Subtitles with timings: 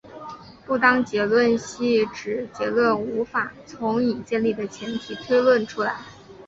[0.65, 5.95] 不当结论系指结论无法从已建立的前提推论出来。